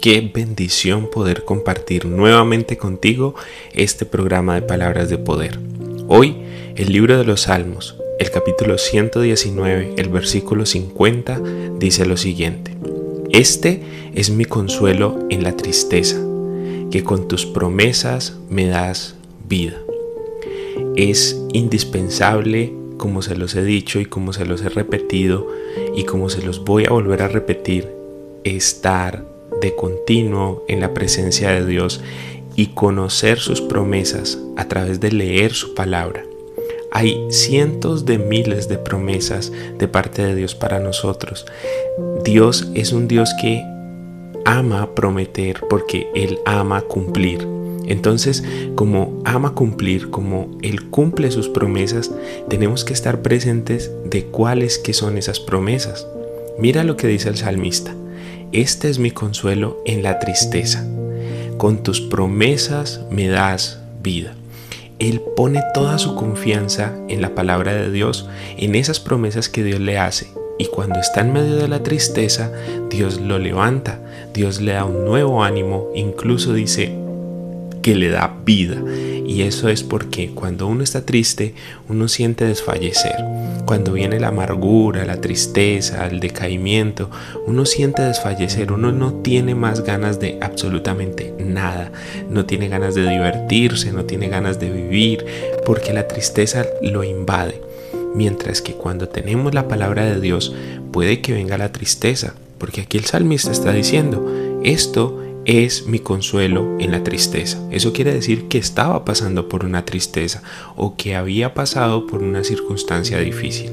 [0.00, 3.34] Qué bendición poder compartir nuevamente contigo
[3.74, 5.58] este programa de palabras de poder.
[6.08, 6.38] Hoy,
[6.74, 11.42] el libro de los Salmos, el capítulo 119, el versículo 50,
[11.78, 12.74] dice lo siguiente.
[13.28, 13.82] Este
[14.14, 16.16] es mi consuelo en la tristeza,
[16.90, 19.76] que con tus promesas me das vida.
[20.96, 25.46] Es indispensable, como se los he dicho y como se los he repetido
[25.94, 27.86] y como se los voy a volver a repetir,
[28.44, 32.00] estar de continuo en la presencia de Dios
[32.56, 36.24] y conocer sus promesas a través de leer su palabra.
[36.92, 41.46] Hay cientos de miles de promesas de parte de Dios para nosotros.
[42.24, 43.62] Dios es un Dios que
[44.44, 47.46] ama prometer porque Él ama cumplir.
[47.86, 52.10] Entonces, como ama cumplir, como Él cumple sus promesas,
[52.48, 56.06] tenemos que estar presentes de cuáles que son esas promesas.
[56.58, 57.94] Mira lo que dice el salmista.
[58.52, 60.84] Este es mi consuelo en la tristeza.
[61.56, 64.34] Con tus promesas me das vida.
[64.98, 68.28] Él pone toda su confianza en la palabra de Dios,
[68.58, 70.32] en esas promesas que Dios le hace.
[70.58, 72.50] Y cuando está en medio de la tristeza,
[72.90, 74.00] Dios lo levanta,
[74.34, 76.92] Dios le da un nuevo ánimo, incluso dice
[77.82, 78.82] que le da vida.
[79.24, 81.54] Y eso es porque cuando uno está triste,
[81.88, 83.14] uno siente desfallecer.
[83.70, 87.08] Cuando viene la amargura, la tristeza, el decaimiento,
[87.46, 91.92] uno siente desfallecer, uno no tiene más ganas de absolutamente nada,
[92.28, 95.24] no tiene ganas de divertirse, no tiene ganas de vivir,
[95.64, 97.60] porque la tristeza lo invade.
[98.12, 100.52] Mientras que cuando tenemos la palabra de Dios,
[100.90, 106.76] puede que venga la tristeza, porque aquí el salmista está diciendo, esto es mi consuelo
[106.78, 107.58] en la tristeza.
[107.70, 110.42] Eso quiere decir que estaba pasando por una tristeza
[110.76, 113.72] o que había pasado por una circunstancia difícil.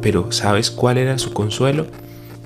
[0.00, 1.86] Pero ¿sabes cuál era su consuelo?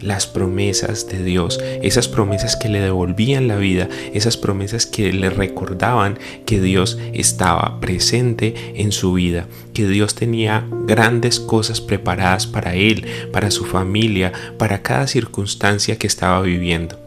[0.00, 5.30] Las promesas de Dios, esas promesas que le devolvían la vida, esas promesas que le
[5.30, 12.74] recordaban que Dios estaba presente en su vida, que Dios tenía grandes cosas preparadas para
[12.74, 17.03] él, para su familia, para cada circunstancia que estaba viviendo.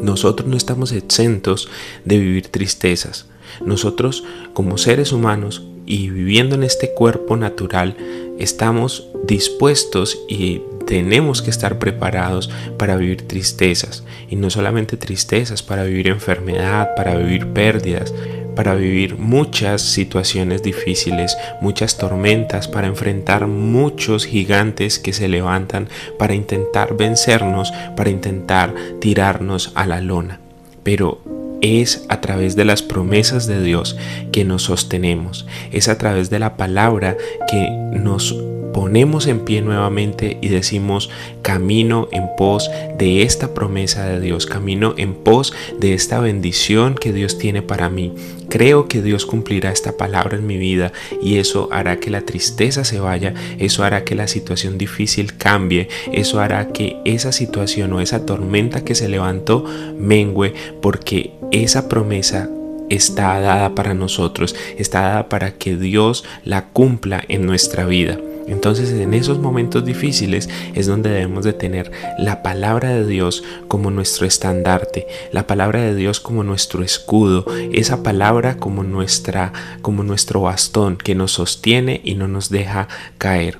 [0.00, 1.68] Nosotros no estamos exentos
[2.04, 3.26] de vivir tristezas.
[3.64, 7.96] Nosotros como seres humanos y viviendo en este cuerpo natural
[8.38, 15.84] estamos dispuestos y tenemos que estar preparados para vivir tristezas y no solamente tristezas, para
[15.84, 18.14] vivir enfermedad, para vivir pérdidas,
[18.56, 26.34] para vivir muchas situaciones difíciles, muchas tormentas, para enfrentar muchos gigantes que se levantan para
[26.34, 30.40] intentar vencernos, para intentar tirarnos a la lona.
[30.82, 31.20] Pero
[31.60, 33.96] es a través de las promesas de Dios
[34.32, 37.16] que nos sostenemos, es a través de la palabra
[37.48, 38.34] que nos
[38.76, 41.08] ponemos en pie nuevamente y decimos
[41.40, 47.14] camino en pos de esta promesa de Dios, camino en pos de esta bendición que
[47.14, 48.12] Dios tiene para mí.
[48.50, 50.92] Creo que Dios cumplirá esta palabra en mi vida
[51.22, 55.88] y eso hará que la tristeza se vaya, eso hará que la situación difícil cambie,
[56.12, 59.64] eso hará que esa situación o esa tormenta que se levantó
[59.98, 62.50] mengue porque esa promesa
[62.90, 68.18] está dada para nosotros, está dada para que Dios la cumpla en nuestra vida.
[68.46, 73.90] Entonces en esos momentos difíciles es donde debemos de tener la palabra de Dios como
[73.90, 79.52] nuestro estandarte, la palabra de Dios como nuestro escudo, esa palabra como nuestra
[79.82, 83.58] como nuestro bastón que nos sostiene y no nos deja caer,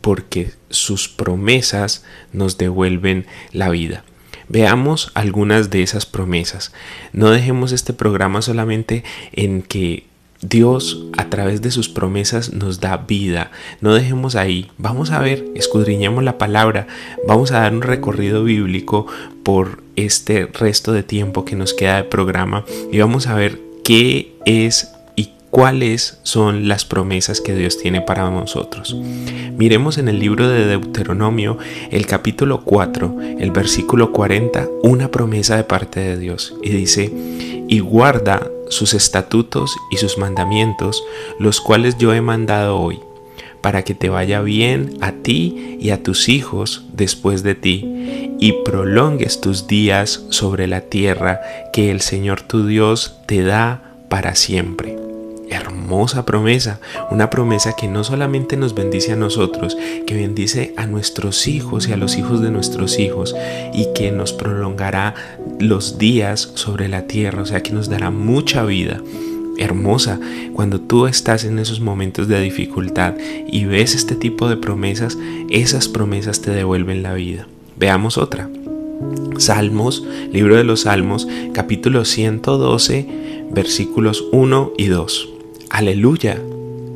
[0.00, 4.04] porque sus promesas nos devuelven la vida.
[4.48, 6.72] Veamos algunas de esas promesas.
[7.12, 9.02] No dejemos este programa solamente
[9.32, 10.04] en que
[10.42, 13.52] Dios a través de sus promesas nos da vida.
[13.80, 14.70] No dejemos ahí.
[14.76, 16.88] Vamos a ver, escudriñemos la palabra.
[17.26, 19.06] Vamos a dar un recorrido bíblico
[19.44, 24.34] por este resto de tiempo que nos queda de programa y vamos a ver qué
[24.44, 24.91] es
[25.52, 28.96] cuáles son las promesas que Dios tiene para nosotros.
[29.58, 31.58] Miremos en el libro de Deuteronomio,
[31.90, 37.12] el capítulo 4, el versículo 40, una promesa de parte de Dios y dice,
[37.68, 41.04] y guarda sus estatutos y sus mandamientos,
[41.38, 43.00] los cuales yo he mandado hoy,
[43.60, 48.54] para que te vaya bien a ti y a tus hijos después de ti, y
[48.64, 51.42] prolongues tus días sobre la tierra
[51.74, 55.11] que el Señor tu Dios te da para siempre
[55.52, 59.76] hermosa promesa, una promesa que no solamente nos bendice a nosotros,
[60.06, 63.34] que bendice a nuestros hijos y a los hijos de nuestros hijos
[63.72, 65.14] y que nos prolongará
[65.58, 69.00] los días sobre la tierra, o sea que nos dará mucha vida.
[69.58, 70.18] Hermosa,
[70.54, 73.14] cuando tú estás en esos momentos de dificultad
[73.46, 75.18] y ves este tipo de promesas,
[75.50, 77.46] esas promesas te devuelven la vida.
[77.76, 78.48] Veamos otra.
[79.38, 83.06] Salmos, libro de los Salmos, capítulo 112,
[83.50, 85.31] versículos 1 y 2.
[85.72, 86.38] Aleluya.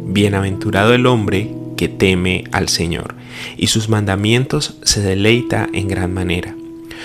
[0.04, 3.14] Bienaventurado el hombre que teme al Señor,
[3.56, 6.54] y sus mandamientos se deleita en gran manera.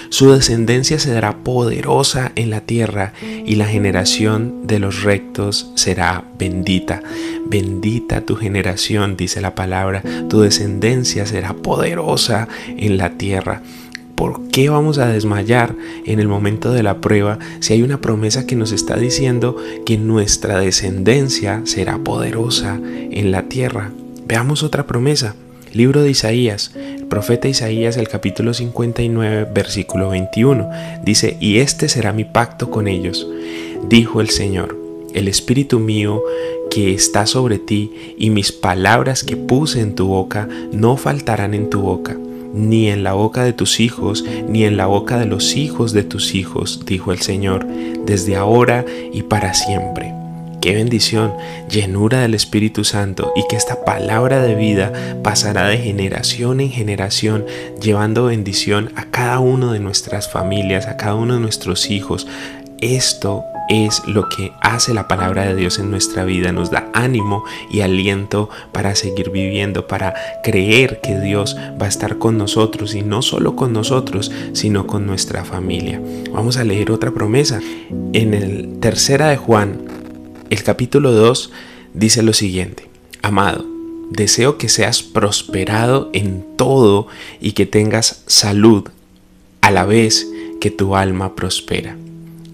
[0.09, 7.01] Su descendencia será poderosa en la tierra y la generación de los rectos será bendita.
[7.45, 13.61] Bendita tu generación, dice la palabra, tu descendencia será poderosa en la tierra.
[14.21, 15.75] ¿Por qué vamos a desmayar
[16.05, 19.97] en el momento de la prueba si hay una promesa que nos está diciendo que
[19.97, 23.91] nuestra descendencia será poderosa en la tierra?
[24.27, 25.33] Veamos otra promesa.
[25.73, 30.69] Libro de Isaías, el profeta Isaías, el capítulo 59, versículo 21,
[31.03, 33.27] dice, y este será mi pacto con ellos,
[33.89, 34.77] dijo el Señor,
[35.15, 36.21] el Espíritu mío
[36.69, 41.71] que está sobre ti y mis palabras que puse en tu boca no faltarán en
[41.71, 42.15] tu boca
[42.53, 46.03] ni en la boca de tus hijos, ni en la boca de los hijos de
[46.03, 47.65] tus hijos, dijo el Señor,
[48.05, 50.13] desde ahora y para siempre.
[50.61, 51.33] Qué bendición,
[51.71, 54.93] llenura del Espíritu Santo y que esta palabra de vida
[55.23, 57.47] pasará de generación en generación,
[57.81, 62.27] llevando bendición a cada uno de nuestras familias, a cada uno de nuestros hijos.
[62.79, 67.45] Esto es lo que hace la palabra de Dios en nuestra vida, nos da ánimo
[67.69, 70.13] y aliento para seguir viviendo, para
[70.43, 75.05] creer que Dios va a estar con nosotros y no solo con nosotros, sino con
[75.05, 76.01] nuestra familia.
[76.33, 77.61] Vamos a leer otra promesa.
[78.11, 79.79] En el tercera de Juan,
[80.49, 81.51] el capítulo 2
[81.93, 82.89] dice lo siguiente:
[83.21, 83.65] Amado,
[84.09, 87.07] deseo que seas prosperado en todo
[87.39, 88.89] y que tengas salud
[89.61, 90.27] a la vez
[90.59, 91.95] que tu alma prospera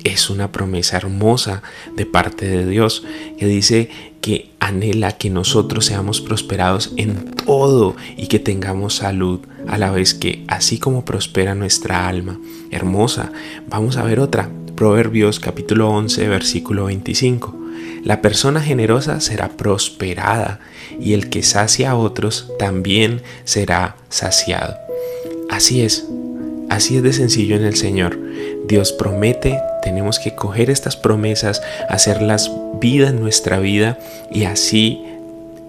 [0.04, 1.64] es una promesa hermosa
[1.96, 3.04] de parte de Dios
[3.38, 3.90] que dice
[4.22, 10.14] que anhela que nosotros seamos prosperados en todo y que tengamos salud a la vez
[10.14, 12.40] que así como prospera nuestra alma.
[12.72, 13.32] Hermosa.
[13.70, 14.50] Vamos a ver otra.
[14.76, 17.58] Proverbios capítulo 11 versículo 25.
[18.04, 20.60] La persona generosa será prosperada
[21.00, 24.76] y el que sacia a otros también será saciado.
[25.50, 26.06] Así es,
[26.70, 28.20] así es de sencillo en el Señor.
[28.68, 33.98] Dios promete, tenemos que coger estas promesas, hacerlas vida en nuestra vida
[34.30, 35.02] y así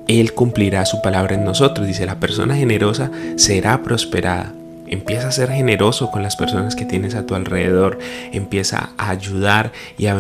[0.08, 1.86] Él cumplirá su palabra en nosotros.
[1.86, 4.52] Dice, la persona generosa será prosperada.
[4.88, 7.98] Empieza a ser generoso con las personas que tienes a tu alrededor.
[8.32, 10.14] Empieza a ayudar y a,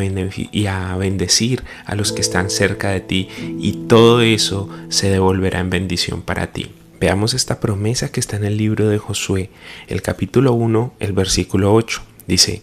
[0.96, 3.28] bendecir a los que están cerca de ti.
[3.58, 6.70] Y todo eso se devolverá en bendición para ti.
[7.00, 9.50] Veamos esta promesa que está en el libro de Josué,
[9.88, 12.02] el capítulo 1, el versículo 8.
[12.28, 12.62] Dice,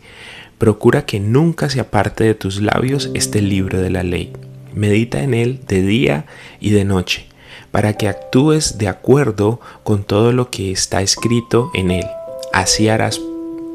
[0.57, 4.31] procura que nunca se aparte de tus labios este libro de la ley.
[4.73, 6.25] Medita en él de día
[6.61, 7.25] y de noche,
[7.71, 12.05] para que actúes de acuerdo con todo lo que está escrito en él.
[12.53, 13.19] Así harás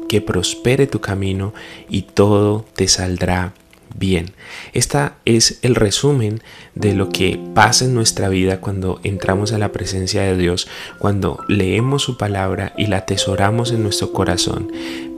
[0.07, 1.53] que prospere tu camino
[1.89, 3.53] y todo te saldrá
[3.95, 4.31] bien.
[4.73, 6.41] Esta es el resumen
[6.75, 10.67] de lo que pasa en nuestra vida cuando entramos a la presencia de Dios,
[10.99, 14.71] cuando leemos su palabra y la atesoramos en nuestro corazón.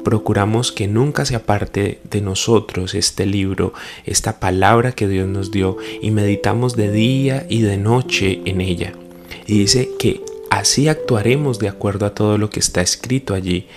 [0.03, 3.73] Procuramos que nunca se aparte de nosotros este libro,
[4.05, 8.93] esta palabra que Dios nos dio y meditamos de día y de noche en ella.
[9.47, 13.67] Y dice que así actuaremos de acuerdo a todo lo que está escrito allí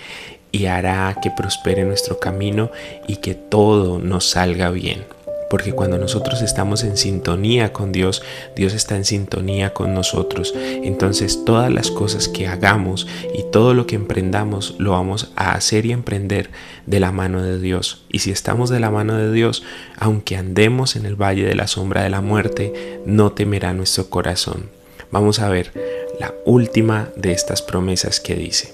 [0.51, 2.71] y hará que prospere nuestro camino
[3.07, 5.16] y que todo nos salga bien.
[5.49, 8.21] Porque cuando nosotros estamos en sintonía con Dios,
[8.55, 10.53] Dios está en sintonía con nosotros.
[10.55, 15.85] Entonces todas las cosas que hagamos y todo lo que emprendamos lo vamos a hacer
[15.85, 16.49] y emprender
[16.85, 18.03] de la mano de Dios.
[18.09, 19.63] Y si estamos de la mano de Dios,
[19.97, 24.69] aunque andemos en el valle de la sombra de la muerte, no temerá nuestro corazón.
[25.11, 25.71] Vamos a ver
[26.19, 28.73] la última de estas promesas que dice.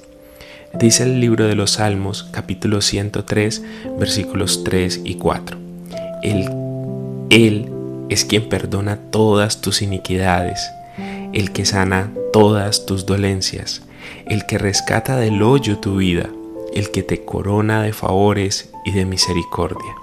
[0.74, 3.62] Dice el libro de los Salmos, capítulo 103,
[4.00, 5.58] versículos 3 y 4.
[6.24, 6.50] Él,
[7.34, 7.72] él
[8.10, 10.70] es quien perdona todas tus iniquidades,
[11.34, 13.82] el que sana todas tus dolencias,
[14.28, 16.30] el que rescata del hoyo tu vida,
[16.75, 19.96] el que te corona de favores y de misericordia.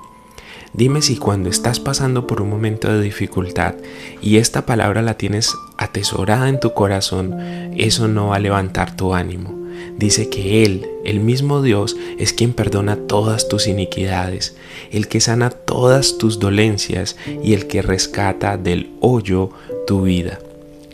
[0.73, 3.77] Dime si cuando estás pasando por un momento de dificultad
[4.21, 7.37] y esta palabra la tienes atesorada en tu corazón,
[7.77, 9.60] eso no va a levantar tu ánimo.
[9.97, 14.57] Dice que Él, el mismo Dios, es quien perdona todas tus iniquidades,
[14.91, 19.51] el que sana todas tus dolencias y el que rescata del hoyo
[19.87, 20.39] tu vida.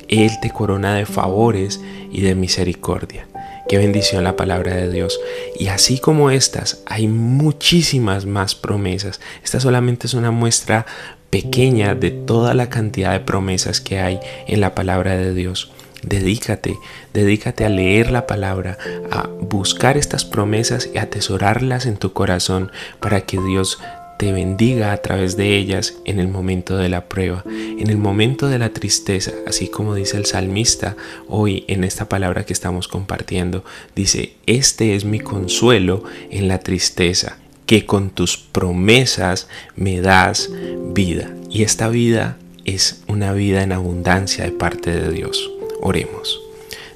[0.08, 3.26] Él te corona de favores y de misericordia.
[3.68, 5.18] Qué bendición la palabra de Dios.
[5.58, 9.20] Y así como estas, hay muchísimas más promesas.
[9.42, 10.86] Esta solamente es una muestra
[11.30, 15.72] pequeña de toda la cantidad de promesas que hay en la palabra de Dios.
[16.06, 16.78] Dedícate,
[17.12, 18.78] dedícate a leer la palabra,
[19.10, 22.70] a buscar estas promesas y atesorarlas en tu corazón
[23.00, 23.80] para que Dios
[24.18, 28.46] te bendiga a través de ellas en el momento de la prueba, en el momento
[28.46, 30.96] de la tristeza, así como dice el salmista
[31.28, 33.64] hoy en esta palabra que estamos compartiendo.
[33.96, 40.50] Dice, este es mi consuelo en la tristeza, que con tus promesas me das
[40.86, 41.34] vida.
[41.50, 45.50] Y esta vida es una vida en abundancia de parte de Dios.
[45.86, 46.42] Oremos.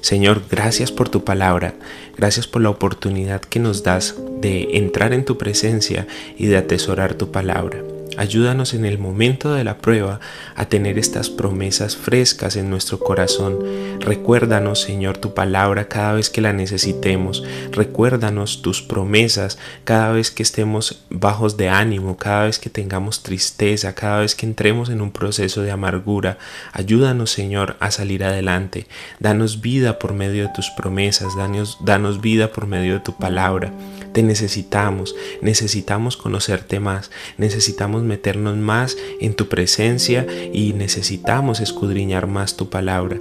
[0.01, 1.75] Señor, gracias por tu palabra,
[2.17, 6.07] gracias por la oportunidad que nos das de entrar en tu presencia
[6.37, 7.77] y de atesorar tu palabra.
[8.21, 10.19] Ayúdanos en el momento de la prueba
[10.55, 13.57] a tener estas promesas frescas en nuestro corazón.
[13.99, 17.43] Recuérdanos, Señor, tu palabra cada vez que la necesitemos.
[17.71, 23.95] Recuérdanos tus promesas cada vez que estemos bajos de ánimo, cada vez que tengamos tristeza,
[23.95, 26.37] cada vez que entremos en un proceso de amargura.
[26.73, 28.85] Ayúdanos, Señor, a salir adelante.
[29.19, 31.35] Danos vida por medio de tus promesas.
[31.35, 33.73] Danos, danos vida por medio de tu palabra.
[34.13, 42.57] Te necesitamos, necesitamos conocerte más, necesitamos meternos más en tu presencia y necesitamos escudriñar más
[42.57, 43.17] tu palabra.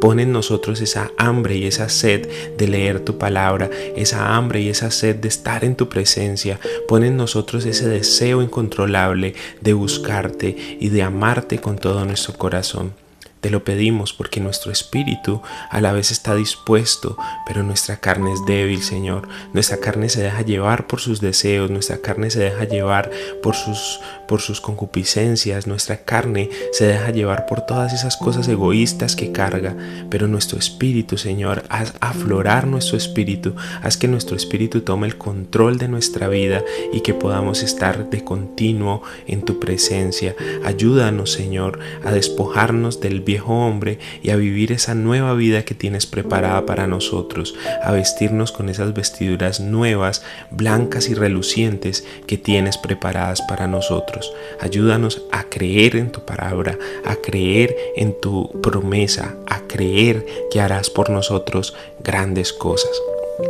[0.00, 4.68] Pon en nosotros esa hambre y esa sed de leer tu palabra, esa hambre y
[4.68, 6.58] esa sed de estar en tu presencia.
[6.88, 13.01] Pon en nosotros ese deseo incontrolable de buscarte y de amarte con todo nuestro corazón.
[13.42, 18.38] Te lo pedimos porque nuestro espíritu a la vez está dispuesto, pero nuestra carne es
[18.46, 19.28] débil, Señor.
[19.52, 23.10] Nuestra carne se deja llevar por sus deseos, nuestra carne se deja llevar
[23.42, 29.16] por sus, por sus concupiscencias, nuestra carne se deja llevar por todas esas cosas egoístas
[29.16, 29.76] que carga,
[30.08, 35.78] pero nuestro espíritu, Señor, haz aflorar nuestro espíritu, haz que nuestro espíritu tome el control
[35.78, 40.36] de nuestra vida y que podamos estar de continuo en tu presencia.
[40.64, 45.74] Ayúdanos, Señor, a despojarnos del bien viejo hombre y a vivir esa nueva vida que
[45.74, 52.76] tienes preparada para nosotros, a vestirnos con esas vestiduras nuevas, blancas y relucientes que tienes
[52.76, 54.30] preparadas para nosotros.
[54.60, 60.90] Ayúdanos a creer en tu palabra, a creer en tu promesa, a creer que harás
[60.90, 61.74] por nosotros
[62.04, 62.92] grandes cosas.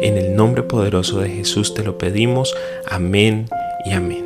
[0.01, 2.55] En el nombre poderoso de Jesús te lo pedimos.
[2.87, 3.49] Amén
[3.85, 4.22] y amén.